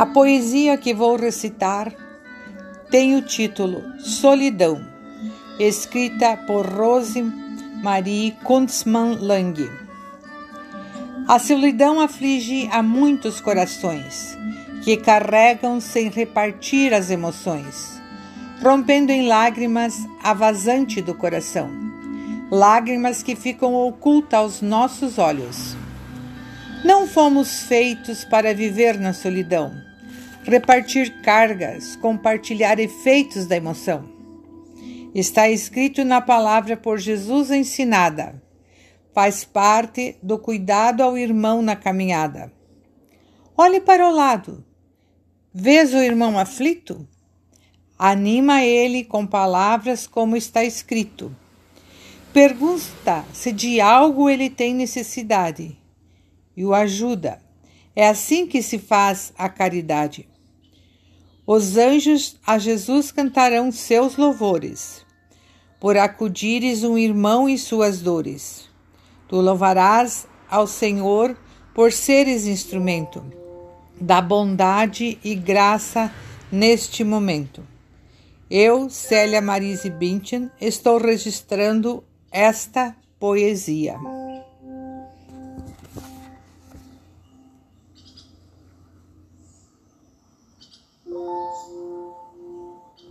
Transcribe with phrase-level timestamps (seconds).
[0.00, 1.92] A poesia que vou recitar
[2.90, 4.82] tem o título Solidão,
[5.58, 7.20] escrita por Rose
[7.82, 9.70] Marie Kunzmann Lang.
[11.28, 14.38] A solidão aflige a muitos corações
[14.82, 18.00] que carregam sem repartir as emoções,
[18.62, 21.70] rompendo em lágrimas a vazante do coração,
[22.50, 25.76] lágrimas que ficam ocultas aos nossos olhos.
[26.82, 29.89] Não fomos feitos para viver na solidão,
[30.44, 34.08] repartir cargas, compartilhar efeitos da emoção.
[35.14, 38.40] Está escrito na palavra por Jesus ensinada.
[39.12, 42.52] Faz parte do cuidado ao irmão na caminhada.
[43.56, 44.64] Olhe para o lado.
[45.52, 47.06] Vês o irmão aflito?
[47.98, 51.34] Anima ele com palavras como está escrito.
[52.32, 55.76] Pergunta se de algo ele tem necessidade
[56.56, 57.42] e o ajuda.
[57.94, 60.28] É assim que se faz a caridade.
[61.46, 65.04] Os anjos a Jesus cantarão seus louvores,
[65.80, 68.68] por acudires um irmão em suas dores.
[69.26, 71.36] Tu louvarás ao Senhor
[71.74, 73.24] por seres instrumento
[74.00, 76.12] da bondade e graça
[76.50, 77.62] neste momento.
[78.50, 82.02] Eu, Célia Marise Bintin, estou registrando
[82.32, 83.98] esta poesia.